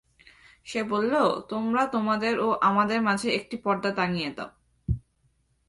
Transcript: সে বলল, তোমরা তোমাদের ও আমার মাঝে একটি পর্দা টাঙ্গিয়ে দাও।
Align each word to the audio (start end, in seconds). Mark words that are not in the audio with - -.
সে 0.65 0.81
বলল, 0.83 1.13
তোমরা 1.49 1.83
তোমাদের 1.85 2.33
ও 2.39 2.47
আমার 2.61 2.87
মাঝে 3.01 3.27
একটি 3.31 3.55
পর্দা 3.57 3.89
টাঙ্গিয়ে 3.95 4.31
দাও। 4.37 4.49